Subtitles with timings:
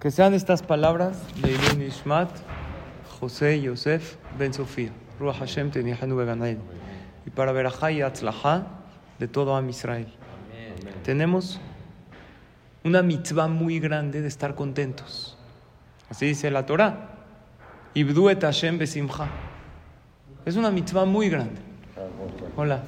[0.00, 2.30] Que sean estas palabras de Ilun Ishmat,
[3.20, 6.56] José Yosef Ben Sofía, Ruach Hashem Tenihanu Beganael.
[7.26, 8.66] Y para Berajá y Atzlajá
[9.18, 10.06] de todo Am Israel.
[11.04, 11.60] Tenemos
[12.82, 15.36] una mitzvah muy grande de estar contentos.
[16.08, 17.10] Así dice la Torah.
[17.92, 19.28] Ibdu et Hashem besimcha.
[20.46, 21.60] Es una mitzvah muy grande.
[22.56, 22.84] Hola,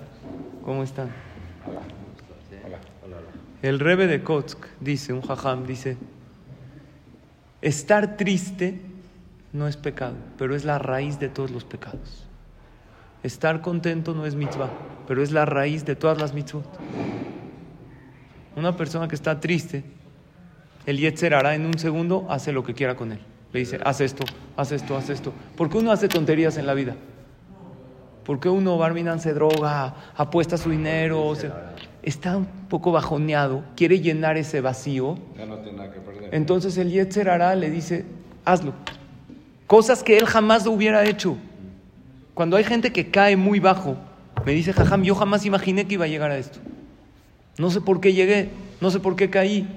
[0.64, 1.10] ¿cómo están?
[3.60, 5.98] El Rebbe de Kotsk dice, un jajam, dice,
[7.62, 8.80] estar triste
[9.52, 12.26] no es pecado, pero es la raíz de todos los pecados.
[13.22, 14.70] Estar contento no es mitzvah,
[15.06, 16.66] pero es la raíz de todas las mitzvot.
[18.56, 19.84] Una persona que está triste,
[20.86, 23.20] el Yetzer hará en un segundo, hace lo que quiera con él.
[23.52, 24.24] Le dice, haz esto,
[24.56, 25.32] haz esto, haz esto.
[25.56, 26.96] ¿Por qué uno hace tonterías en la vida?
[28.24, 31.34] ¿Por qué uno, Barminan, se droga, apuesta su dinero?
[32.02, 35.18] Está un poco bajoneado, quiere llenar ese vacío.
[36.30, 38.04] Entonces el Yetzer hará le dice,
[38.44, 38.74] hazlo.
[39.66, 41.36] Cosas que él jamás lo hubiera hecho.
[42.34, 43.96] Cuando hay gente que cae muy bajo,
[44.44, 46.58] me dice Jajam, yo jamás imaginé que iba a llegar a esto.
[47.58, 49.68] No sé por qué llegué, no sé por qué caí.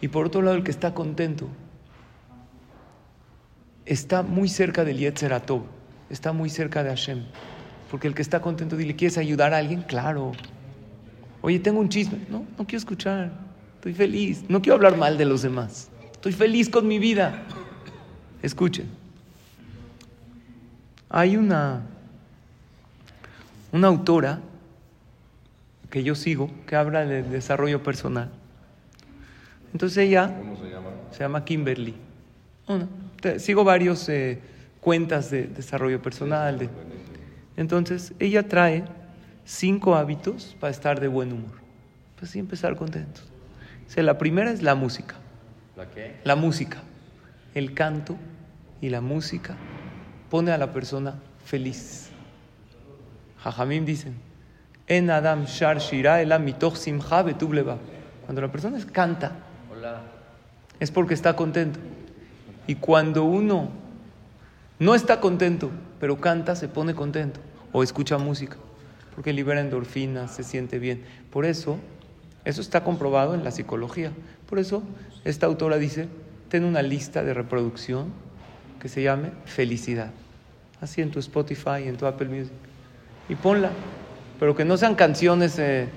[0.00, 1.48] Y por otro lado, el que está contento
[3.84, 5.62] está muy cerca del Yetzer Atov,
[6.10, 7.24] está muy cerca de Hashem.
[7.90, 9.82] Porque el que está contento, dile, ¿quieres ayudar a alguien?
[9.82, 10.32] Claro.
[11.40, 12.18] Oye, tengo un chisme.
[12.28, 13.30] No, no quiero escuchar.
[13.76, 14.44] Estoy feliz.
[14.48, 15.88] No quiero hablar mal de los demás.
[16.12, 17.42] Estoy feliz con mi vida.
[18.42, 18.86] Escuchen.
[21.08, 21.82] Hay una,
[23.72, 24.40] una autora
[25.90, 28.30] que yo sigo que habla de desarrollo personal.
[29.72, 30.90] Entonces ella ¿Cómo se llama?
[31.12, 31.94] se llama Kimberly.
[33.22, 34.38] Te- Sigo varios eh,
[34.80, 36.58] cuentas de desarrollo personal.
[36.58, 36.68] de-
[37.58, 38.84] Entonces ella trae
[39.44, 41.50] cinco hábitos para estar de buen humor.
[42.16, 43.24] Pues sí, empezar contentos.
[43.96, 45.16] La primera es la música.
[45.76, 46.20] ¿La qué?
[46.22, 46.78] La música,
[47.54, 48.16] el canto
[48.80, 49.56] y la música
[50.30, 52.10] pone a la persona feliz.
[53.42, 54.14] Jajamim dicen,
[54.86, 57.78] en Adam Shar Shira Elam mitoch simcha betuv levav".
[58.24, 59.32] Cuando la persona canta,
[59.72, 60.02] Hola.
[60.78, 61.80] es porque está contento.
[62.68, 63.70] Y cuando uno
[64.78, 67.40] no está contento, pero canta, se pone contento.
[67.72, 68.56] O escucha música,
[69.14, 71.04] porque libera endorfinas, se siente bien.
[71.30, 71.78] Por eso,
[72.44, 74.12] eso está comprobado en la psicología.
[74.48, 74.82] Por eso,
[75.24, 76.08] esta autora dice,
[76.48, 78.12] ten una lista de reproducción
[78.80, 80.10] que se llame felicidad.
[80.80, 82.52] Así en tu Spotify, en tu Apple Music.
[83.28, 83.70] Y ponla.
[84.38, 85.88] Pero que no sean canciones eh,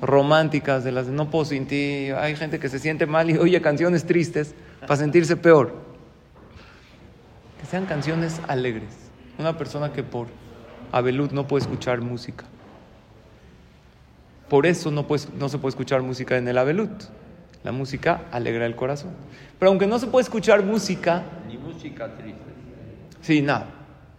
[0.00, 2.10] románticas de las de no puedo sin ti.
[2.16, 5.74] Hay gente que se siente mal y oye canciones tristes para sentirse peor.
[7.60, 8.90] Que sean canciones alegres.
[9.38, 10.26] Una persona que por
[10.92, 12.44] Abelut no puede escuchar música.
[14.48, 16.90] Por eso no, puede- no se puede escuchar música en el Abelut.
[17.64, 19.10] La música alegra el corazón.
[19.58, 22.40] Pero aunque no se puede escuchar música, Ni música triste.
[23.20, 23.66] Sí, nada,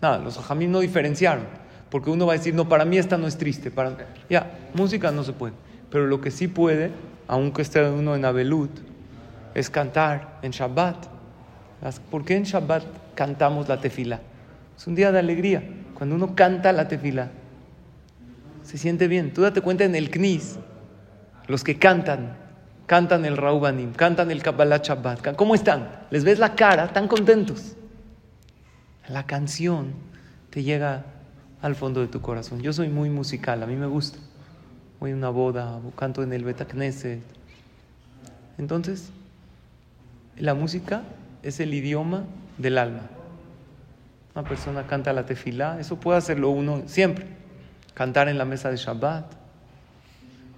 [0.01, 1.43] nada, los ajamí no diferenciaron,
[1.89, 3.97] porque uno va a decir, no, para mí esta no es triste, para...
[4.29, 5.53] ya, música no se puede,
[5.91, 6.91] pero lo que sí puede,
[7.27, 8.71] aunque esté uno en Abelut,
[9.53, 10.95] es cantar en Shabbat.
[12.09, 14.21] ¿Por qué en Shabbat cantamos la tefila?
[14.77, 17.31] Es un día de alegría, cuando uno canta la tefila,
[18.63, 19.33] se siente bien.
[19.33, 20.57] Tú date cuenta en el Knis,
[21.47, 22.37] los que cantan,
[22.85, 25.89] cantan el Raubanim, cantan el Kabbalah Shabbat, ¿cómo están?
[26.09, 27.75] Les ves la cara, están contentos.
[29.07, 29.93] La canción
[30.49, 31.05] te llega
[31.61, 32.61] al fondo de tu corazón.
[32.61, 34.19] Yo soy muy musical, a mí me gusta.
[34.99, 37.21] Voy a una boda, canto en el Beta Knesset.
[38.57, 39.11] Entonces,
[40.37, 41.03] la música
[41.41, 42.23] es el idioma
[42.57, 43.01] del alma.
[44.35, 47.27] Una persona canta la tefilá, eso puede hacerlo uno siempre.
[47.93, 49.25] Cantar en la mesa de Shabbat.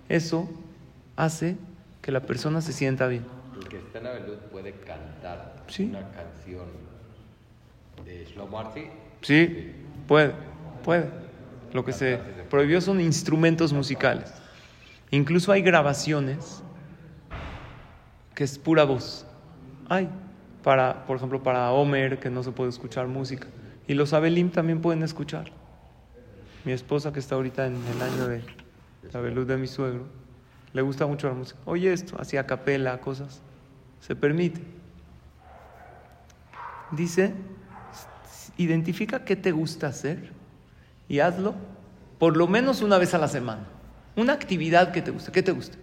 [0.07, 0.49] Eso
[1.17, 1.57] hace
[2.01, 3.25] que la persona se sienta bien.
[3.59, 5.85] El que está en Abelut puede cantar Sí.
[5.85, 6.65] una canción
[8.05, 8.85] de Shlomo Arti.
[9.21, 9.73] Sí,
[10.07, 10.31] puede,
[10.83, 11.09] puede.
[11.73, 12.17] Lo que se
[12.49, 14.31] prohibió son instrumentos musicales.
[15.11, 16.61] Incluso hay grabaciones
[18.33, 19.25] que es pura voz.
[19.89, 20.07] Hay,
[20.63, 23.47] para, por ejemplo, para Homer, que no se puede escuchar música.
[23.87, 25.51] Y los Abelim también pueden escuchar.
[26.63, 28.41] Mi esposa, que está ahorita en el año de
[29.13, 30.05] la velud de mi suegro,
[30.73, 31.59] le gusta mucho la música.
[31.65, 33.41] Oye esto, así a capela, cosas.
[33.99, 34.61] Se permite.
[36.91, 37.33] Dice,
[38.57, 40.31] identifica qué te gusta hacer
[41.07, 41.55] y hazlo
[42.19, 43.63] por lo menos una vez a la semana.
[44.15, 45.31] Una actividad que te guste.
[45.31, 45.77] ¿Qué te gusta?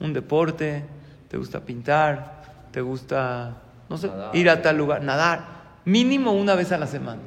[0.00, 0.84] Un deporte,
[1.28, 3.56] te gusta pintar, te gusta,
[3.88, 4.36] no sé, Nadar.
[4.36, 5.62] ir a tal lugar, nadar.
[5.84, 7.20] Mínimo una vez a la semana.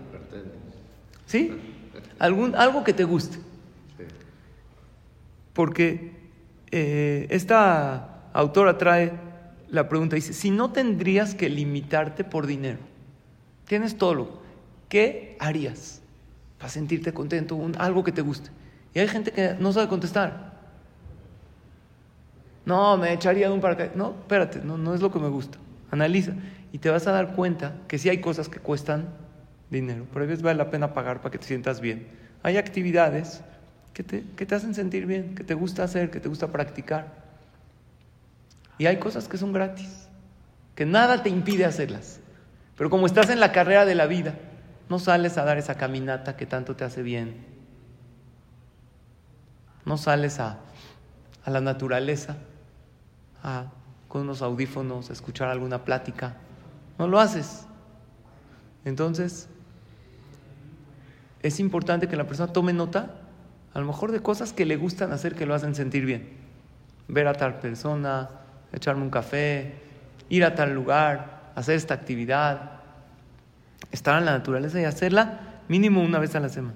[1.25, 1.51] ¿Sí?
[2.19, 3.37] Algún, algo que te guste.
[5.53, 6.11] Porque
[6.71, 9.13] eh, esta autora trae
[9.69, 12.79] la pregunta dice, si no tendrías que limitarte por dinero,
[13.65, 14.41] tienes todo lo,
[14.89, 16.01] ¿qué harías
[16.57, 18.51] para sentirte contento, un- algo que te guste?
[18.93, 20.53] Y hay gente que no sabe contestar.
[22.65, 23.95] No, me echaría de un paracaídas.
[23.95, 25.57] No, espérate, no, no es lo que me gusta.
[25.91, 26.33] Analiza
[26.71, 29.07] y te vas a dar cuenta que sí hay cosas que cuestan
[29.69, 32.07] dinero, pero a veces vale la pena pagar para que te sientas bien.
[32.43, 33.41] Hay actividades
[33.93, 37.25] que te, que te hacen sentir bien, que te gusta hacer, que te gusta practicar.
[38.77, 40.07] Y hay cosas que son gratis,
[40.75, 42.19] que nada te impide hacerlas.
[42.77, 44.35] Pero como estás en la carrera de la vida,
[44.89, 47.45] no sales a dar esa caminata que tanto te hace bien.
[49.85, 50.59] No sales a,
[51.43, 52.37] a la naturaleza,
[53.43, 53.71] a,
[54.07, 56.35] con unos audífonos, escuchar alguna plática.
[56.99, 57.65] No lo haces.
[58.83, 59.47] Entonces,
[61.45, 63.21] es importante que la persona tome nota,
[63.73, 66.29] a lo mejor de cosas que le gustan hacer que lo hacen sentir bien.
[67.07, 68.29] Ver a tal persona,
[68.73, 69.75] echarme un café,
[70.27, 72.79] ir a tal lugar, hacer esta actividad,
[73.91, 76.75] estar en la naturaleza y hacerla mínimo una vez a la semana.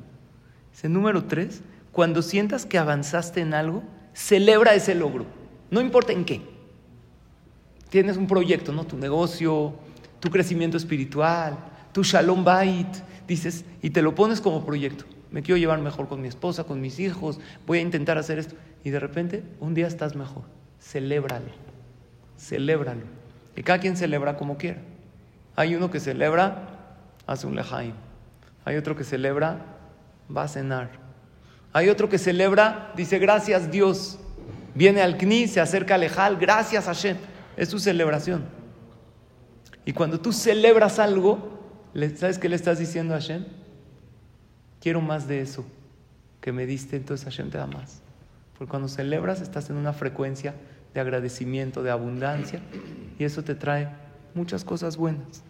[0.71, 1.61] Dice, número tres,
[1.91, 3.81] cuando sientas que avanzaste en algo,
[4.13, 5.25] celebra ese logro,
[5.71, 6.41] no importa en qué.
[7.89, 8.83] Tienes un proyecto, ¿no?
[8.83, 9.73] Tu negocio,
[10.19, 11.57] tu crecimiento espiritual,
[11.91, 12.87] tu shalom bait,
[13.29, 15.05] dices, y te lo pones como proyecto.
[15.31, 18.55] Me quiero llevar mejor con mi esposa, con mis hijos, voy a intentar hacer esto.
[18.83, 20.43] Y de repente, un día estás mejor.
[20.81, 21.51] Celébralo,
[22.37, 23.03] celébralo.
[23.55, 24.81] Y cada quien celebra como quiera.
[25.55, 26.95] Hay uno que celebra,
[27.27, 27.93] hace un lejaim.
[28.65, 29.59] Hay otro que celebra,
[30.35, 30.89] va a cenar.
[31.71, 34.19] Hay otro que celebra, dice gracias Dios.
[34.73, 37.17] Viene al Kni, se acerca al Lejal, gracias Hashem.
[37.55, 38.45] Es su celebración.
[39.85, 41.58] Y cuando tú celebras algo,
[42.15, 43.45] ¿sabes qué le estás diciendo a Hashem?
[44.81, 45.65] Quiero más de eso
[46.41, 48.01] que me diste, entonces Hashem te da más.
[48.57, 50.55] Porque cuando celebras estás en una frecuencia
[50.93, 52.61] de agradecimiento, de abundancia,
[53.17, 53.89] y eso te trae
[54.33, 55.43] muchas cosas buenas.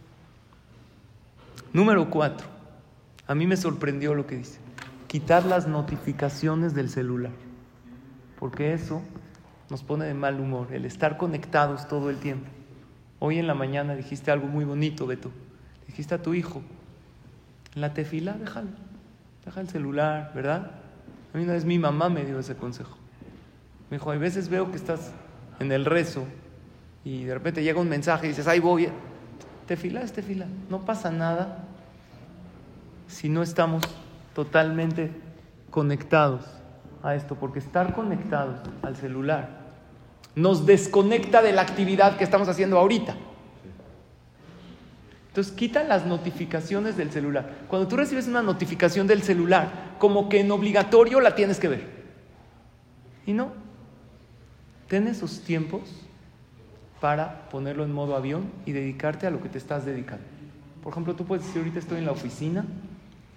[1.74, 2.48] Número cuatro.
[3.28, 4.60] A mí me sorprendió lo que dice.
[5.08, 7.32] Quitar las notificaciones del celular.
[8.40, 9.02] Porque eso
[9.70, 12.48] nos pone de mal humor, el estar conectados todo el tiempo.
[13.20, 15.32] Hoy en la mañana dijiste algo muy bonito, Beto.
[15.90, 16.62] Dijiste a tu hijo,
[17.74, 18.70] la tefila, déjalo.
[19.44, 20.70] Deja el celular, ¿verdad?
[21.34, 22.96] A mí una vez mi mamá me dio ese consejo.
[23.90, 25.12] Me dijo, hay veces veo que estás
[25.60, 26.26] en el rezo
[27.04, 28.88] y de repente llega un mensaje y dices, ahí voy.
[29.66, 30.46] Tefila es tefila.
[30.70, 31.64] No pasa nada
[33.08, 33.82] si no estamos
[34.36, 35.10] totalmente
[35.72, 36.46] conectados
[37.02, 39.58] a esto, porque estar conectados al celular
[40.36, 43.16] nos desconecta de la actividad que estamos haciendo ahorita.
[45.30, 47.66] Entonces quita las notificaciones del celular.
[47.68, 51.84] Cuando tú recibes una notificación del celular, como que en obligatorio la tienes que ver.
[53.28, 53.54] Y no.
[54.88, 55.82] Ten esos tiempos
[57.00, 60.26] para ponerlo en modo avión y dedicarte a lo que te estás dedicando.
[60.82, 62.66] Por ejemplo, tú puedes decir, ahorita estoy en la oficina,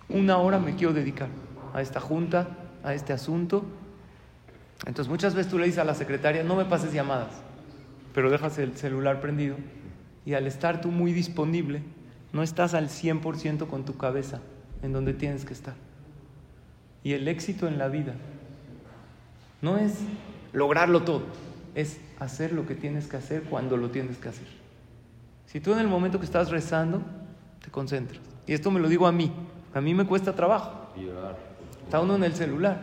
[0.09, 1.29] una hora me quiero dedicar
[1.75, 2.49] a esta junta,
[2.83, 3.65] a este asunto.
[4.87, 7.35] Entonces muchas veces tú le dices a la secretaria, no me pases llamadas,
[8.15, 9.57] pero dejas el celular prendido
[10.25, 11.83] y al estar tú muy disponible,
[12.33, 14.41] no estás al 100% con tu cabeza
[14.83, 15.75] en donde tienes que estar.
[17.05, 18.15] Y el éxito en la vida
[19.61, 19.99] no es
[20.53, 21.23] lograrlo todo,
[21.75, 24.47] es hacer lo que tienes que hacer cuando lo tienes que hacer.
[25.47, 27.03] Si tú en el momento que estás rezando,
[27.63, 28.21] te concentras.
[28.47, 29.33] Y esto me lo digo a mí,
[29.75, 30.93] a mí me cuesta trabajo.
[31.85, 32.83] Está uno en el celular.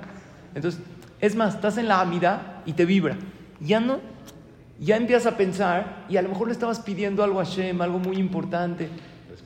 [0.54, 0.82] Entonces,
[1.20, 3.18] es más, estás en la amida y te vibra.
[3.60, 4.00] Ya no,
[4.80, 8.00] ya empiezas a pensar, y a lo mejor le estabas pidiendo algo a Shem, algo
[8.00, 8.90] muy importante.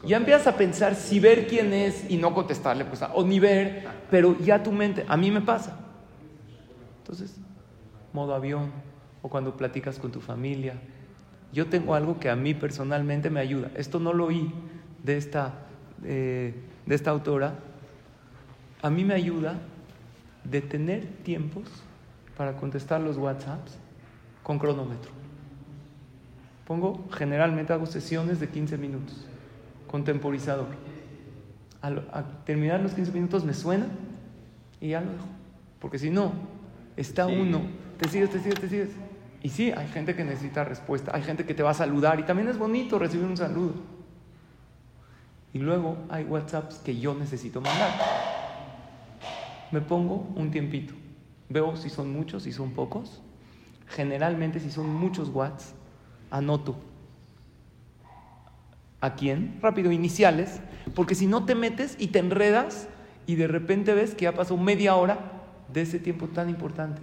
[0.06, 3.88] Ya empiezas a pensar si ver quién es y no contestarle, pues, o ni ver,
[4.12, 5.80] pero ya tu mente, a mí me pasa.
[7.00, 7.36] Entonces,
[8.12, 8.72] modo avión,
[9.24, 10.76] o cuando platicas con tu familia.
[11.52, 13.72] Yo tengo algo que a mí personalmente me ayuda.
[13.76, 14.52] Esto no lo oí
[15.02, 15.54] de esta,
[16.04, 16.54] eh,
[16.86, 17.56] de esta autora.
[18.82, 19.60] A mí me ayuda
[20.44, 21.64] de tener tiempos
[22.36, 23.78] para contestar los WhatsApps
[24.44, 25.23] con cronómetro.
[26.66, 29.26] Pongo, generalmente hago sesiones de 15 minutos
[29.88, 30.68] con temporizador.
[31.82, 33.88] Al, a terminar los 15 minutos me suena
[34.80, 35.26] y ya lo dejo.
[35.80, 36.32] Porque si no,
[36.96, 37.36] está Sí.
[37.40, 37.62] uno,
[37.98, 38.90] te sigues, te sigues, te sigues.
[39.42, 42.24] Y sí, hay gente que necesita respuesta, hay gente que te va a saludar y
[42.24, 43.74] también es bonito recibir un saludo.
[45.52, 47.92] Y luego hay WhatsApps que yo necesito mandar.
[49.72, 50.94] Me pongo un tiempito,
[51.50, 53.22] veo si son muchos, si son pocos.
[53.88, 55.74] Generalmente si son muchos watts,
[56.34, 56.76] anoto.
[59.00, 59.60] ¿A quién?
[59.62, 60.62] Rápido, iniciales,
[60.96, 62.90] porque si no te metes y te enredas
[63.28, 65.20] y de repente ves que ya pasó media hora
[65.72, 67.02] de ese tiempo tan importante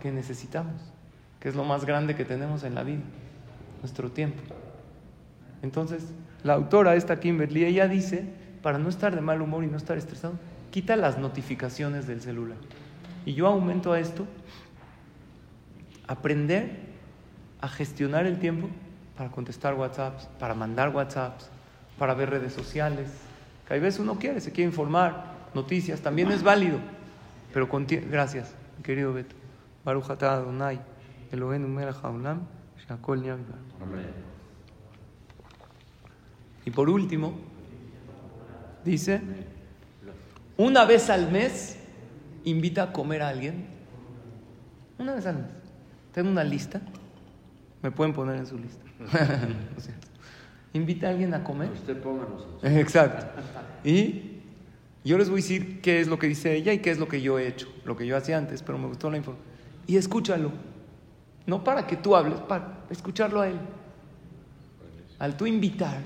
[0.00, 0.80] que necesitamos,
[1.40, 3.02] que es lo más grande que tenemos en la vida.
[3.80, 4.42] nuestro tiempo.
[5.60, 6.04] Entonces,
[6.42, 8.24] la autora, esta Kimberly, ella dice,
[8.62, 10.38] para no estar de mal humor y no estar estresado,
[10.70, 12.56] quita las notificaciones del celular.
[13.26, 14.26] Y yo aumento a esto,
[16.06, 16.93] aprender
[17.64, 18.68] a gestionar el tiempo
[19.16, 21.48] para contestar WhatsApps, para mandar WhatsApps,
[21.98, 23.08] para ver redes sociales,
[23.66, 26.78] que veces uno quiere, se quiere informar, noticias, también es válido,
[27.54, 27.66] pero
[28.10, 29.34] gracias, querido Beto.
[36.66, 37.32] Y por último,
[38.84, 39.22] dice,
[40.58, 41.78] una vez al mes
[42.44, 43.68] invita a comer a alguien.
[44.98, 45.50] Una vez al mes.
[46.12, 46.80] Tengo una lista
[47.84, 48.82] me pueden poner en su lista.
[50.72, 51.70] Invita a alguien a comer.
[51.70, 52.46] Usted pónganos.
[52.62, 53.26] Exacto.
[53.84, 54.40] Y
[55.04, 57.08] yo les voy a decir qué es lo que dice ella y qué es lo
[57.08, 59.46] que yo he hecho, lo que yo hacía antes, pero me gustó la información.
[59.86, 60.50] Y escúchalo.
[61.46, 63.60] No para que tú hables, para escucharlo a él.
[65.18, 65.98] Al tú invitar,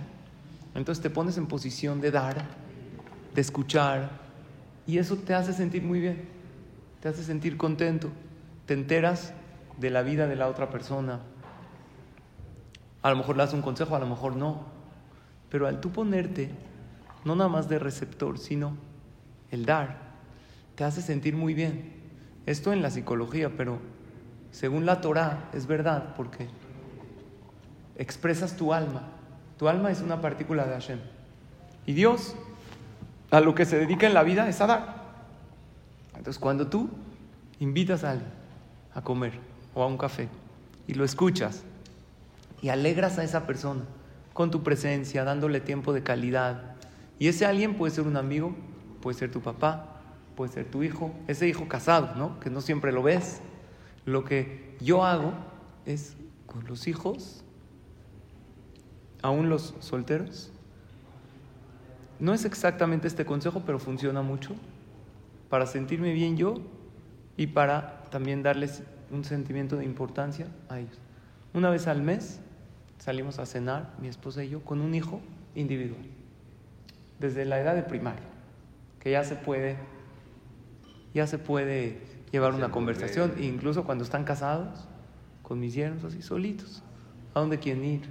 [0.75, 2.45] entonces te pones en posición de dar,
[3.37, 4.11] de escuchar,
[4.85, 6.25] y eso te hace sentir muy bien,
[7.01, 8.09] te hace sentir contento,
[8.67, 9.33] te enteras
[9.79, 11.21] de la vida de la otra persona.
[13.03, 14.63] A lo mejor le das un consejo, a lo mejor no,
[15.51, 16.51] pero al tú ponerte,
[17.25, 18.77] no nada más de receptor, sino
[19.51, 19.99] el dar,
[20.75, 21.93] te hace sentir muy bien.
[22.47, 23.79] Esto en la psicología, pero
[24.51, 26.49] según la Torah es verdad, porque
[27.97, 29.03] expresas tu alma.
[29.59, 30.99] Tu alma es una partícula de Hashem.
[31.85, 32.35] Y Dios,
[33.31, 34.99] a lo que se dedica en la vida es a dar.
[36.17, 36.89] Entonces, cuando tú
[37.61, 38.31] invitas a alguien
[38.95, 39.33] a comer
[39.75, 40.29] o a un café
[40.87, 41.63] y lo escuchas
[42.63, 43.83] y alegras a esa persona
[44.33, 46.77] con tu presencia, dándole tiempo de calidad,
[47.19, 48.55] y ese alguien puede ser un amigo,
[49.01, 50.01] puede ser tu papá,
[50.37, 52.39] puede ser tu hijo, ese hijo casado, ¿no?
[52.39, 53.41] Que no siempre lo ves.
[54.05, 55.33] Lo que yo hago
[55.85, 57.45] es con los hijos
[59.23, 60.53] aún los solteros.
[62.21, 64.55] No es exactamente este consejo, pero funciona mucho
[65.49, 66.55] para sentirme bien yo
[67.37, 70.99] y para también darles un sentimiento de importancia a ellos.
[71.55, 72.41] Una vez al mes
[72.99, 75.21] salimos a cenar, mi esposa y yo, con un hijo
[75.55, 76.03] individual,
[77.19, 78.27] desde la edad de primaria,
[79.01, 79.77] que ya se puede,
[81.15, 82.01] ya se puede
[82.31, 84.87] llevar una conversación, incluso cuando están casados,
[85.43, 86.83] con mis yernos así solitos,
[87.35, 88.03] a dónde quieren ir,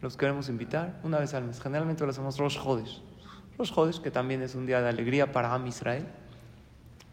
[0.00, 1.60] los queremos invitar una vez al mes.
[1.60, 3.02] Generalmente lo hacemos Rosh Hodesh.
[3.58, 6.06] Rosh Hodesh, que también es un día de alegría para Am Israel.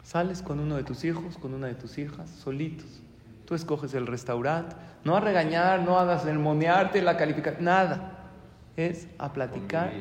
[0.02, 3.00] Sales con uno de tus hijos, con una de tus hijas, solitos.
[3.44, 4.74] Tú escoges el restaurante.
[5.04, 8.30] No a regañar, no a sermonearte, la calificación, nada.
[8.76, 9.92] Es a platicar,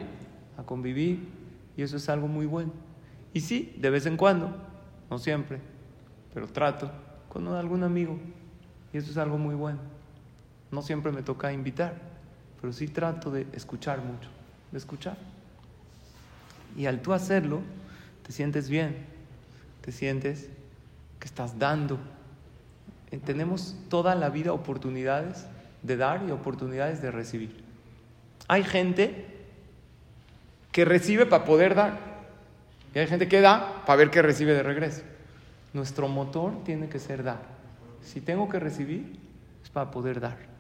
[0.58, 1.28] a convivir.
[1.76, 2.72] Y eso es algo muy bueno.
[3.34, 4.56] Y sí, de vez en cuando,
[5.10, 5.60] no siempre,
[6.34, 6.92] pero trato
[7.30, 8.18] con algún amigo.
[8.94, 9.80] Y eso es algo muy bueno.
[10.72, 12.14] No siempre me toca invitar
[12.64, 14.30] pero sí trato de escuchar mucho,
[14.72, 15.18] de escuchar.
[16.78, 17.60] Y al tú hacerlo,
[18.26, 19.06] te sientes bien,
[19.82, 20.48] te sientes
[21.20, 22.00] que estás dando.
[23.20, 25.46] Tenemos toda la vida oportunidades
[25.82, 27.64] de dar y oportunidades de recibir.
[28.48, 29.26] Hay gente
[30.72, 32.00] que recibe para poder dar
[32.96, 35.04] y hay gente que da para ver qué recibe de regreso.
[35.74, 37.42] Nuestro motor tiene que ser dar.
[38.02, 39.20] Si tengo que recibir,
[39.64, 40.54] es para poder dar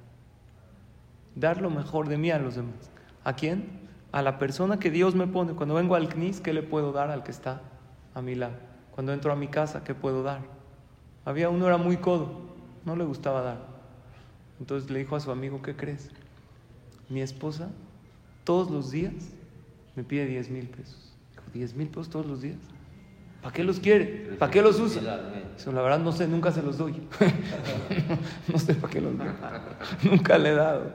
[1.36, 2.92] dar lo mejor de mí a los demás.
[3.24, 3.82] ¿A quién?
[4.12, 5.54] A la persona que Dios me pone.
[5.54, 7.62] Cuando vengo al CNIS, ¿qué le puedo dar al que está
[8.14, 8.56] a mi lado?
[8.94, 10.42] Cuando entro a mi casa, ¿qué puedo dar?
[11.26, 12.42] Había uno era muy codo,
[12.86, 13.74] no le gustaba dar.
[14.60, 16.10] Entonces le dijo a su amigo, ¿qué crees?
[17.10, 17.70] Mi esposa
[18.44, 19.14] todos los días
[19.96, 21.14] me pide 10 mil pesos.
[21.32, 22.58] Dijo, 10 mil pesos todos los días.
[23.42, 24.36] ¿Para qué los quiere?
[24.40, 25.02] ¿Para qué los usa?
[25.58, 26.94] Eso, la verdad no sé, nunca se los doy.
[28.48, 29.28] no sé para qué los doy.
[30.04, 30.94] nunca le he dado.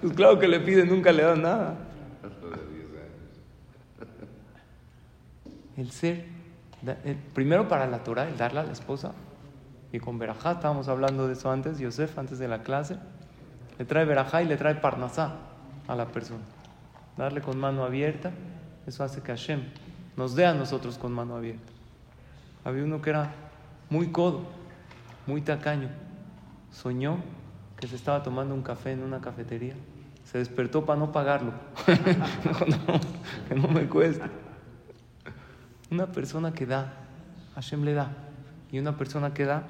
[0.00, 1.78] Pues claro que le pide, nunca le da nada.
[5.76, 6.26] El ser,
[7.32, 9.12] primero para la Torah, el darle a la esposa.
[9.92, 12.96] Y con Berajá, estábamos hablando de eso antes, Yosef, antes de la clase,
[13.78, 15.36] le trae Berajá y le trae Parnasá
[15.86, 16.44] a la persona.
[17.18, 18.32] Darle con mano abierta,
[18.86, 19.62] eso hace que Hashem
[20.16, 21.70] nos dé a nosotros con mano abierta.
[22.64, 23.32] Había uno que era
[23.90, 24.44] muy codo,
[25.26, 25.88] muy tacaño.
[26.70, 27.18] Soñó
[27.78, 29.74] que se estaba tomando un café en una cafetería.
[30.24, 31.52] Se despertó para no pagarlo.
[33.48, 34.24] que no me cueste.
[35.90, 36.94] Una persona que da,
[37.56, 38.12] Hashem le da.
[38.70, 39.64] Y una persona que da,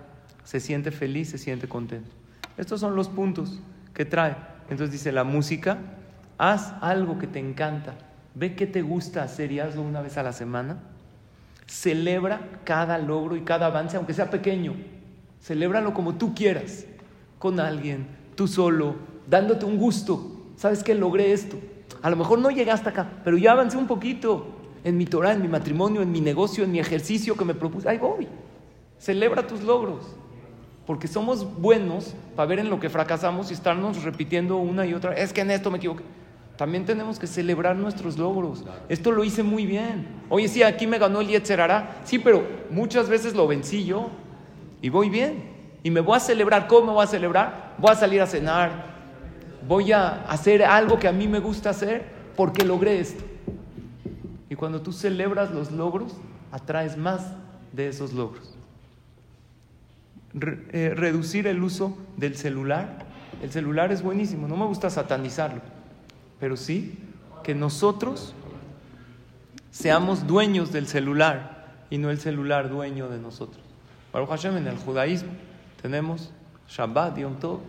[0.45, 2.11] se siente feliz, se siente contento.
[2.57, 3.61] Estos son los puntos
[3.95, 4.37] que trae.
[4.69, 5.79] Entonces dice, la música,
[6.39, 7.95] haz algo que te encanta.
[8.35, 10.79] Ve qué te gusta hacer y hazlo una vez a la semana.
[11.67, 14.75] Celebra cada logro y cada avance, aunque sea pequeño.
[15.41, 16.87] Celébralo como tú quieras
[17.39, 18.07] con alguien,
[18.37, 18.95] tú solo,
[19.29, 20.53] dándote un gusto.
[20.57, 20.95] ¿Sabes qué?
[20.95, 21.59] Logré esto.
[22.03, 24.47] A lo mejor no llegué hasta acá, pero ya avancé un poquito
[24.85, 27.89] en mi Torah, en mi matrimonio, en mi negocio, en mi ejercicio que me propuse.
[27.89, 28.29] Ahí voy.
[28.99, 30.17] Celebra tus logros.
[30.87, 35.15] Porque somos buenos para ver en lo que fracasamos y estarnos repitiendo una y otra.
[35.15, 36.03] Es que en esto me equivoqué.
[36.57, 38.65] También tenemos que celebrar nuestros logros.
[38.89, 40.07] Esto lo hice muy bien.
[40.29, 42.01] Oye, sí, aquí me ganó el Yetzerará.
[42.05, 44.11] Sí, pero muchas veces lo vencí yo.
[44.81, 45.51] Y voy bien.
[45.83, 46.67] Y me voy a celebrar.
[46.67, 47.75] ¿Cómo me voy a celebrar?
[47.79, 48.93] Voy a salir a cenar.
[49.67, 52.05] Voy a hacer algo que a mí me gusta hacer
[52.37, 53.25] porque logré esto.
[54.51, 56.15] Y cuando tú celebras los logros,
[56.51, 57.33] atraes más
[57.73, 58.55] de esos logros.
[60.35, 63.05] Eh, reducir el uso del celular.
[63.43, 65.61] El celular es buenísimo, no me gusta satanizarlo,
[66.41, 66.99] pero sí
[67.43, 68.35] que nosotros
[69.71, 73.63] seamos dueños del celular y no el celular dueño de nosotros.
[74.13, 75.33] Baruch Hashem, en el judaísmo
[75.83, 76.33] tenemos
[76.69, 77.61] Shabbat y Yom Tov.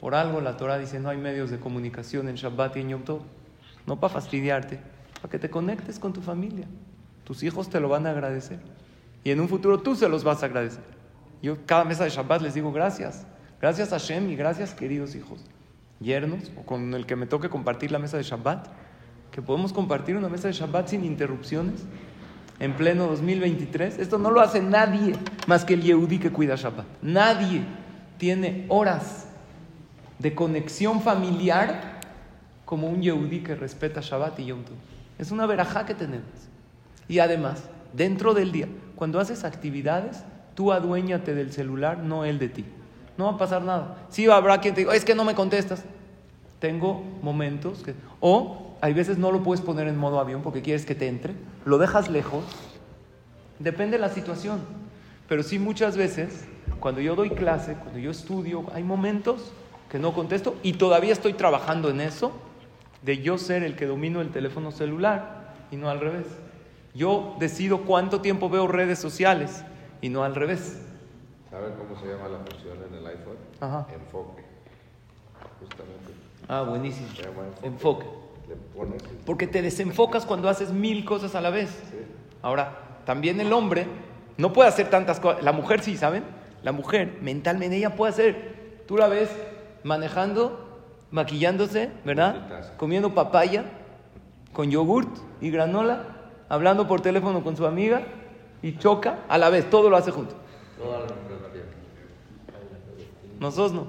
[0.00, 3.04] Por algo la Torah dice no hay medios de comunicación en Shabbat y en Yom
[3.04, 3.22] Tov.
[3.86, 4.80] No para fastidiarte,
[5.14, 6.66] para que te conectes con tu familia.
[7.24, 8.58] Tus hijos te lo van a agradecer.
[9.24, 10.99] Y en un futuro tú se los vas a agradecer.
[11.42, 13.26] Yo cada mesa de Shabbat les digo gracias.
[13.60, 15.40] Gracias a Hashem y gracias queridos hijos.
[16.00, 18.68] Yernos, o con el que me toque compartir la mesa de Shabbat,
[19.30, 21.82] que podemos compartir una mesa de Shabbat sin interrupciones
[22.58, 23.98] en pleno 2023.
[23.98, 25.14] Esto no lo hace nadie
[25.46, 26.86] más que el Yehudi que cuida Shabbat.
[27.02, 27.62] Nadie
[28.18, 29.26] tiene horas
[30.18, 32.00] de conexión familiar
[32.64, 34.76] como un Yehudi que respeta Shabbat y Yom Tov.
[35.18, 36.28] Es una verajá que tenemos.
[37.08, 42.48] Y además, dentro del día, cuando haces actividades, Tú aduéñate del celular, no él de
[42.48, 42.64] ti.
[43.16, 44.06] No va a pasar nada.
[44.08, 45.84] Sí habrá quien te diga, es que no me contestas.
[46.58, 47.94] Tengo momentos que...
[48.20, 51.34] O hay veces no lo puedes poner en modo avión porque quieres que te entre.
[51.64, 52.44] Lo dejas lejos.
[53.58, 54.60] Depende de la situación.
[55.28, 56.46] Pero sí muchas veces,
[56.80, 59.52] cuando yo doy clase, cuando yo estudio, hay momentos
[59.90, 62.32] que no contesto y todavía estoy trabajando en eso,
[63.02, 66.26] de yo ser el que domino el teléfono celular y no al revés.
[66.94, 69.64] Yo decido cuánto tiempo veo redes sociales
[70.00, 70.80] y no al revés.
[71.50, 73.36] ¿Saben cómo se llama la función en el iPhone?
[73.60, 73.86] Ajá.
[73.92, 74.44] Enfoque.
[75.60, 76.12] Justamente.
[76.48, 77.08] Ah, buenísimo.
[77.14, 78.06] Se llama enfoque.
[78.48, 81.70] Le pones y- Porque te desenfocas cuando haces mil cosas a la vez.
[81.90, 81.96] Sí.
[82.42, 83.86] Ahora, también el hombre
[84.36, 85.42] no puede hacer tantas cosas.
[85.42, 86.24] La mujer sí, ¿saben?
[86.62, 88.82] La mujer, mentalmente, ella puede hacer.
[88.86, 89.30] Tú la ves
[89.82, 90.68] manejando,
[91.10, 92.74] maquillándose, ¿verdad?
[92.76, 93.64] Comiendo papaya
[94.52, 95.08] con yogurt
[95.40, 96.04] y granola,
[96.48, 98.02] hablando por teléfono con su amiga
[98.62, 99.68] y choca a la vez.
[99.70, 100.34] Todo lo hace junto.
[103.38, 103.88] Nosotros no.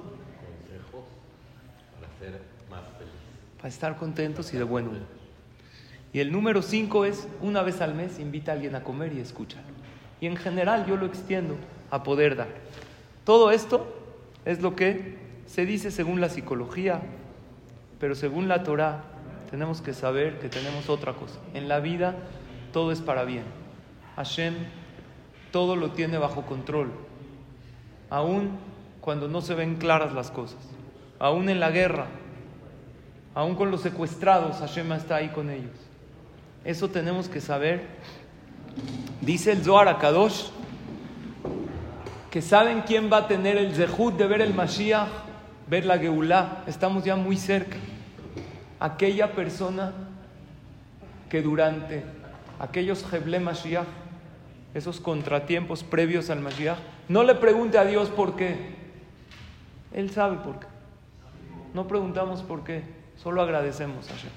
[2.00, 3.12] Para ser más feliz.
[3.56, 5.00] Para estar contentos y de buen humor.
[6.12, 9.20] Y el número cinco es, una vez al mes, invita a alguien a comer y
[9.20, 9.58] escucha.
[10.20, 11.56] Y en general yo lo extiendo
[11.90, 12.48] a poder dar.
[13.24, 13.86] Todo esto
[14.44, 17.00] es lo que se dice según la psicología,
[17.98, 19.04] pero según la Torah
[19.50, 21.38] tenemos que saber que tenemos otra cosa.
[21.54, 22.16] En la vida
[22.72, 23.44] todo es para bien.
[24.16, 24.54] Hashem
[25.50, 26.92] todo lo tiene bajo control.
[28.10, 28.58] Aún
[29.00, 30.60] cuando no se ven claras las cosas.
[31.18, 32.06] Aún en la guerra,
[33.34, 35.72] Aún con los secuestrados, Hashem está ahí con ellos.
[36.64, 37.86] Eso tenemos que saber.
[39.20, 40.48] Dice el Zohar a Kadosh
[42.30, 45.08] que saben quién va a tener el zehut de ver el Mashiach,
[45.66, 46.64] ver la Geulah.
[46.66, 47.76] Estamos ya muy cerca.
[48.80, 49.92] Aquella persona
[51.28, 52.04] que durante
[52.58, 53.86] aquellos Heble Mashiach,
[54.74, 58.74] esos contratiempos previos al Mashiach, no le pregunte a Dios por qué.
[59.92, 60.66] Él sabe por qué.
[61.74, 62.82] No preguntamos por qué,
[63.16, 64.30] solo agradecemos a Hashem.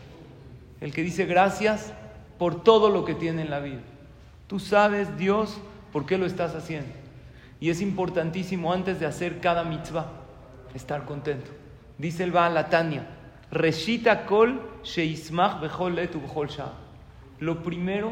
[0.82, 1.94] El que dice gracias
[2.38, 3.82] por todo lo que tiene en la vida.
[4.48, 5.58] Tú sabes, Dios,
[5.92, 6.92] por qué lo estás haciendo.
[7.60, 10.12] Y es importantísimo antes de hacer cada mitzvah
[10.74, 11.52] estar contento.
[11.98, 13.08] Dice el Baal Latania,
[13.52, 16.72] Reshita kol sheismach bechol letu bechol.
[17.40, 18.12] Lo primero,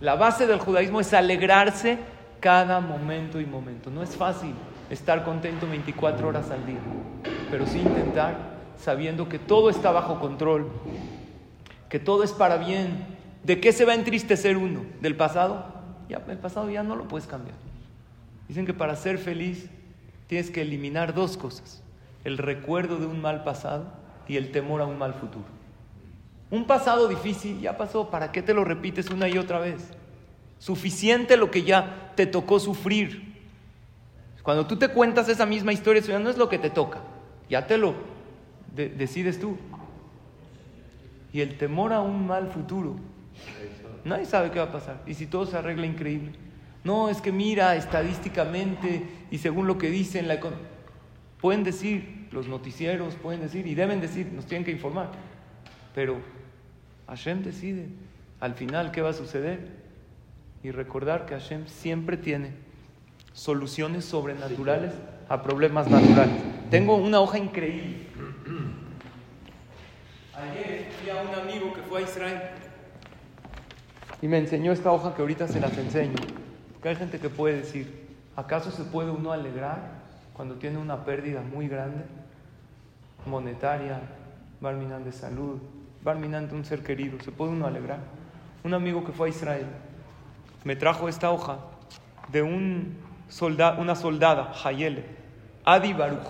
[0.00, 1.98] la base del judaísmo es alegrarse
[2.40, 3.90] cada momento y momento.
[3.90, 4.52] No es fácil
[4.90, 6.80] estar contento 24 horas al día,
[7.50, 10.70] pero sí intentar sabiendo que todo está bajo control,
[11.88, 13.06] que todo es para bien.
[13.42, 14.84] ¿De qué se va a entristecer uno?
[15.00, 15.64] ¿Del pasado?
[16.08, 17.56] Ya, el pasado ya no lo puedes cambiar.
[18.48, 19.68] Dicen que para ser feliz
[20.26, 21.82] tienes que eliminar dos cosas,
[22.24, 23.86] el recuerdo de un mal pasado
[24.28, 25.44] y el temor a un mal futuro.
[26.50, 29.90] Un pasado difícil ya pasó, ¿para qué te lo repites una y otra vez?
[30.58, 33.34] Suficiente lo que ya te tocó sufrir.
[34.42, 37.00] Cuando tú te cuentas esa misma historia, eso ya no es lo que te toca,
[37.50, 37.94] ya te lo
[38.74, 39.56] de- decides tú.
[41.32, 42.94] Y el temor a un mal futuro,
[44.04, 45.02] nadie sabe qué va a pasar.
[45.06, 46.32] Y si todo se arregla increíble.
[46.84, 50.38] No, es que mira, estadísticamente y según lo que dicen, la
[51.40, 55.10] pueden decir, los noticieros pueden decir, y deben decir, nos tienen que informar.
[55.92, 56.18] Pero
[57.06, 57.88] Hashem decide
[58.40, 59.86] al final qué va a suceder.
[60.62, 62.50] Y recordar que Hashem siempre tiene
[63.32, 64.92] soluciones sobrenaturales
[65.28, 66.34] a problemas naturales.
[66.70, 68.06] Tengo una hoja increíble.
[70.34, 72.40] Ayer fui a un amigo que fue a Israel
[74.22, 76.16] y me enseñó esta hoja que ahorita se las enseño.
[76.72, 81.42] Porque hay gente que puede decir, ¿acaso se puede uno alegrar cuando tiene una pérdida
[81.42, 82.04] muy grande?
[83.26, 84.00] Monetaria,
[84.60, 85.58] barminan de salud,
[86.06, 87.18] barminan de un ser querido.
[87.20, 87.98] ¿Se puede uno alegrar?
[88.62, 89.66] Un amigo que fue a Israel
[90.62, 91.58] me trajo esta hoja
[92.30, 92.96] de un
[93.28, 95.04] soldado, una soldada, Hayele,
[95.64, 96.28] Adi Baruch.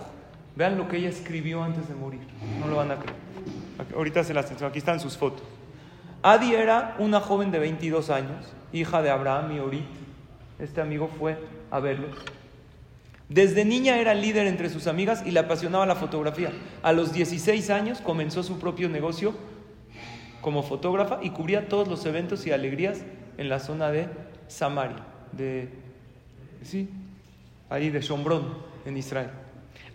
[0.55, 2.21] Vean lo que ella escribió antes de morir.
[2.59, 3.15] No lo van a creer.
[3.95, 5.43] Ahorita se las aquí están sus fotos.
[6.23, 9.85] Adi era una joven de 22 años, hija de Abraham y Orit.
[10.57, 11.37] Este amigo fue
[11.69, 12.17] a verlos.
[13.29, 16.51] Desde niña era líder entre sus amigas y le apasionaba la fotografía.
[16.81, 19.35] A los 16 años comenzó su propio negocio
[20.47, 23.01] como fotógrafa y cubría todos los eventos y alegrías
[23.37, 24.07] en la zona de
[24.47, 25.67] Samaria, de,
[26.63, 26.89] sí,
[27.69, 29.27] ahí de Shombrón, en Israel.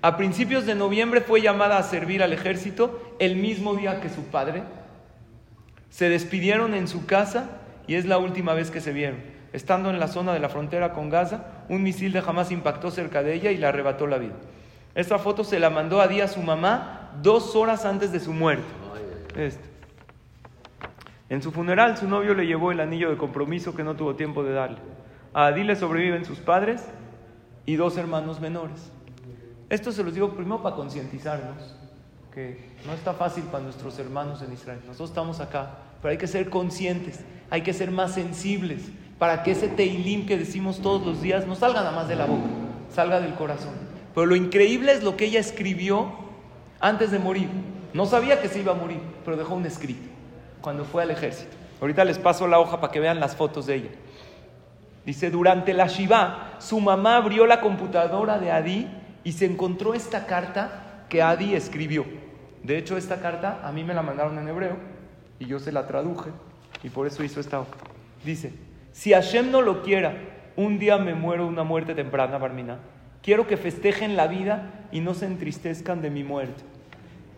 [0.03, 4.25] A principios de noviembre fue llamada a servir al ejército el mismo día que su
[4.25, 4.65] padre.
[5.89, 7.49] Se despidieron en su casa
[7.87, 9.21] y es la última vez que se vieron.
[9.55, 13.23] Estando en la zona de la frontera con Gaza, un misil de Hamas impactó cerca
[13.23, 14.35] de ella y le arrebató la vida.
[14.95, 18.35] Esta foto se la mandó a día a su mamá dos horas antes de su
[18.35, 18.69] muerte.
[19.35, 19.72] Este.
[21.29, 24.43] En su funeral, su novio le llevó el anillo de compromiso que no tuvo tiempo
[24.43, 24.79] de darle.
[25.33, 26.85] A Adi le sobreviven sus padres
[27.65, 28.91] y dos hermanos menores.
[29.71, 31.75] Esto se los digo primero para concientizarnos
[32.35, 34.81] que no está fácil para nuestros hermanos en Israel.
[34.87, 39.53] Nosotros estamos acá, pero hay que ser conscientes, hay que ser más sensibles para que
[39.53, 42.49] ese teilim que decimos todos los días no salga nada más de la boca,
[42.91, 43.73] salga del corazón.
[44.15, 46.13] Pero lo increíble es lo que ella escribió
[46.81, 47.49] antes de morir.
[47.95, 50.12] No sabía que se iba a morir, pero dejó un escrito
[50.63, 51.55] cuando fue al ejército.
[51.81, 53.91] Ahorita les paso la hoja para que vean las fotos de ella.
[55.05, 58.89] Dice, durante la Shiva, su mamá abrió la computadora de Adi
[59.25, 62.07] y se encontró esta carta que Adi escribió.
[62.63, 64.77] De hecho, esta carta a mí me la mandaron en hebreo
[65.41, 66.31] y yo se la traduje
[66.85, 67.73] y por eso hizo esta hoja.
[68.25, 68.53] Dice,
[68.93, 70.15] si Hashem no lo quiera,
[70.55, 72.79] un día me muero una muerte temprana, Barmina.
[73.23, 76.63] Quiero que festejen la vida y no se entristezcan de mi muerte.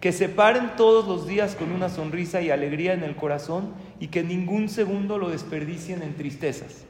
[0.04, 4.08] Que se paren todos los días con una sonrisa y alegría en el corazón y
[4.08, 6.84] que ningún segundo lo desperdicien en tristezas.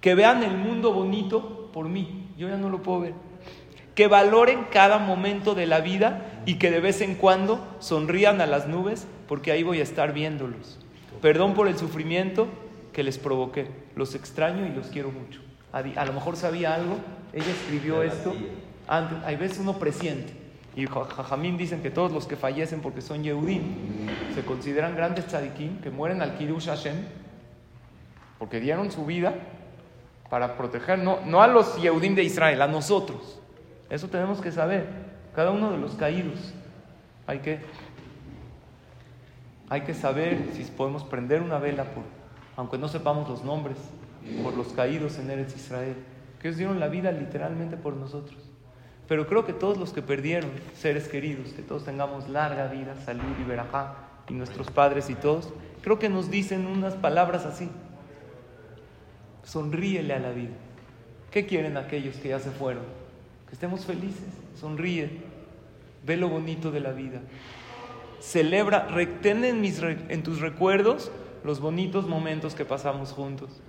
[0.00, 2.28] Que vean el mundo bonito por mí.
[2.38, 3.14] Yo ya no lo puedo ver
[3.96, 8.46] que valoren cada momento de la vida y que de vez en cuando sonrían a
[8.46, 10.78] las nubes porque ahí voy a estar viéndolos.
[11.20, 12.46] Perdón por el sufrimiento
[12.92, 13.66] que les provoqué.
[13.96, 15.40] Los extraño y los quiero mucho.
[15.72, 16.98] A, lo mejor sabía algo,
[17.32, 18.32] ella escribió esto.
[18.86, 20.47] Antes, hay veces uno presiente.
[20.78, 23.62] Y Jajamín dicen que todos los que fallecen porque son Yehudim
[24.32, 26.94] se consideran grandes tzadikim que mueren al Kiddush Hashem
[28.38, 29.34] porque dieron su vida
[30.30, 33.40] para proteger, no, no a los Yehudim de Israel, a nosotros.
[33.90, 34.86] Eso tenemos que saber.
[35.34, 36.54] Cada uno de los caídos.
[37.26, 37.58] Hay que,
[39.70, 42.04] hay que saber si podemos prender una vela, por,
[42.54, 43.78] aunque no sepamos los nombres,
[44.44, 45.96] por los caídos en Eretz Israel,
[46.40, 48.47] que ellos dieron la vida literalmente por nosotros.
[49.08, 53.24] Pero creo que todos los que perdieron seres queridos, que todos tengamos larga vida, salud
[53.40, 53.94] y verajá,
[54.28, 57.70] y nuestros padres y todos, creo que nos dicen unas palabras así.
[59.42, 60.54] Sonríele a la vida.
[61.30, 62.98] ¿Qué quieren aquellos que ya se fueron?
[63.48, 64.28] que estemos felices,
[64.60, 65.10] sonríe,
[66.04, 67.20] ve lo bonito de la vida.
[68.20, 71.10] Celebra, retén en, tus recuerdos
[71.44, 73.60] los bonitos momentos que pasamos juntos.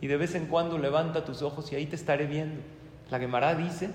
[0.00, 2.60] Y de vez en cuando levanta tus ojos y ahí te estaré viendo.
[3.10, 3.88] La Gemara dice,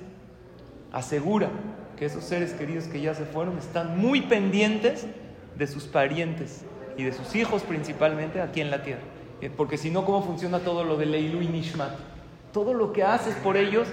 [0.94, 1.50] asegura
[1.98, 5.06] que esos seres queridos que ya se fueron están muy pendientes
[5.58, 6.64] de sus parientes
[6.98, 9.02] y de sus hijos principalmente aquí en la tierra.
[9.42, 11.92] Eh, porque si no, ¿cómo funciona todo lo de Leilu y Nishmat?
[12.54, 13.88] Todo lo que haces por ellos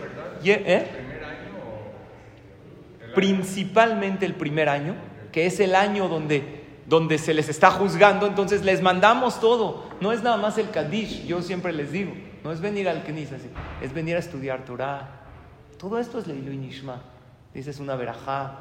[0.44, 0.86] ¿Eh?
[3.14, 4.94] Principalmente el primer año,
[5.32, 9.88] que es el año donde, donde se les está juzgando, entonces les mandamos todo.
[10.00, 12.12] No es nada más el Kadish, yo siempre les digo,
[12.44, 13.30] no es venir al Knis,
[13.82, 15.19] es venir a estudiar Torah.
[15.80, 17.00] Todo esto es Leilu Nishma.
[17.54, 18.58] Dices una verajá.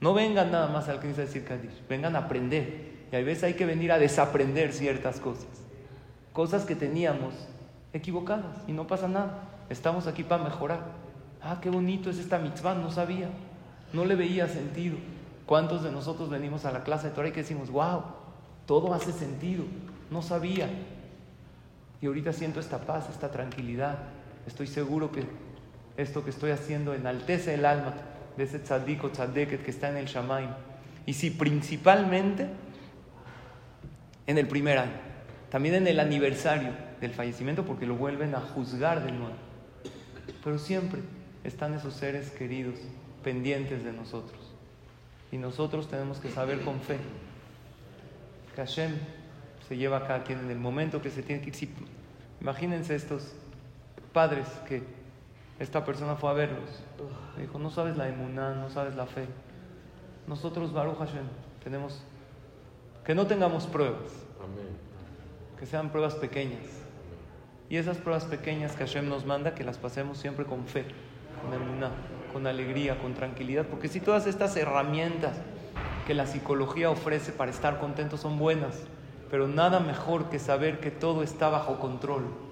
[0.00, 1.44] No vengan nada más al Knis a decir
[1.86, 3.06] vengan a aprender.
[3.12, 5.46] Y a veces hay que venir a desaprender ciertas cosas.
[6.32, 7.34] Cosas que teníamos
[7.92, 9.42] equivocadas y no pasa nada.
[9.68, 10.80] Estamos aquí para mejorar.
[11.42, 13.28] Ah, qué bonito es esta mitzvah, no sabía,
[13.92, 14.96] no le veía sentido.
[15.44, 18.02] ¿Cuántos de nosotros venimos a la clase de Torah y que decimos, wow,
[18.66, 19.64] todo hace sentido,
[20.10, 20.68] no sabía?
[22.00, 23.98] Y ahorita siento esta paz, esta tranquilidad.
[24.46, 25.24] Estoy seguro que
[25.98, 27.92] esto que estoy haciendo enaltece el alma
[28.36, 30.48] de ese tzadik o que está en el Shamaim.
[31.04, 32.46] Y sí, principalmente
[34.28, 34.92] en el primer año,
[35.50, 39.34] también en el aniversario del fallecimiento, porque lo vuelven a juzgar de nuevo.
[40.44, 41.00] Pero siempre
[41.42, 42.78] están esos seres queridos
[43.24, 44.54] pendientes de nosotros.
[45.32, 46.98] Y nosotros tenemos que saber con fe
[48.54, 48.92] que Hashem
[49.66, 51.70] se lleva a cada quien en el momento que se tiene que ir.
[52.40, 53.34] Imagínense estos
[54.12, 54.97] padres que
[55.58, 56.82] esta persona fue a verlos.
[57.36, 59.26] Me dijo, no sabes la emuná, no sabes la fe.
[60.26, 61.26] Nosotros, Baruch Hashem,
[61.62, 62.02] tenemos
[63.04, 64.26] que no tengamos pruebas.
[65.58, 66.62] Que sean pruebas pequeñas.
[67.68, 70.84] Y esas pruebas pequeñas que Hashem nos manda, que las pasemos siempre con fe,
[71.42, 71.90] con emuná,
[72.32, 73.66] con alegría, con tranquilidad.
[73.66, 75.36] Porque si todas estas herramientas
[76.06, 78.84] que la psicología ofrece para estar contentos son buenas,
[79.30, 82.47] pero nada mejor que saber que todo está bajo control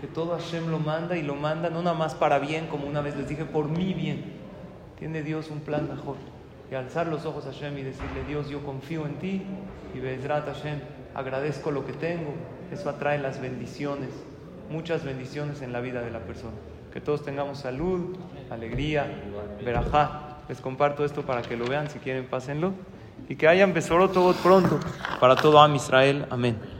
[0.00, 3.00] que todo Hashem lo manda y lo manda no nada más para bien, como una
[3.00, 4.32] vez les dije, por mi bien.
[4.98, 6.16] Tiene Dios un plan mejor.
[6.70, 9.42] Y alzar los ojos a Hashem y decirle, Dios, yo confío en ti
[9.94, 10.80] y Bezrat Hashem,
[11.14, 12.34] agradezco lo que tengo.
[12.70, 14.10] Eso atrae las bendiciones,
[14.70, 16.56] muchas bendiciones en la vida de la persona.
[16.92, 18.16] Que todos tengamos salud,
[18.50, 19.06] alegría,
[19.64, 20.38] verajá.
[20.48, 22.72] Les comparto esto para que lo vean, si quieren pásenlo.
[23.28, 24.78] Y que hayan besorot todo pronto
[25.20, 26.26] para todo Am Israel.
[26.30, 26.56] Amén.